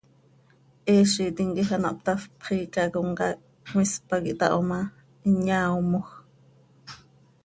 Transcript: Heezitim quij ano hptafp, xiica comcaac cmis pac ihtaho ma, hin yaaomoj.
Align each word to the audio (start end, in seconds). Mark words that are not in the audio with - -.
Heezitim 0.87 1.49
quij 1.55 1.71
ano 1.75 1.89
hptafp, 1.95 2.31
xiica 2.45 2.83
comcaac 2.93 3.37
cmis 3.67 3.93
pac 4.07 4.23
ihtaho 4.31 4.59
ma, 4.69 4.79
hin 5.23 5.37
yaaomoj. 5.49 6.07